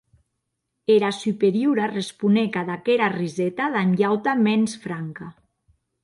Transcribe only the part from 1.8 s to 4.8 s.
responec ad aquera riseta damb ua auta mens